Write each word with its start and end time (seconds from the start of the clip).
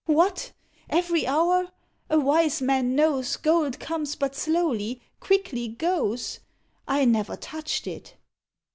"What! 0.07 0.51
every 0.89 1.27
hour? 1.27 1.69
a 2.09 2.19
wise 2.19 2.59
man 2.59 2.95
knows 2.95 3.35
Gold 3.35 3.79
comes 3.79 4.15
but 4.15 4.33
slowly, 4.35 4.99
quickly 5.19 5.67
goes; 5.67 6.39
I 6.87 7.05
never 7.05 7.35
touched 7.35 7.85
it." 7.85 8.15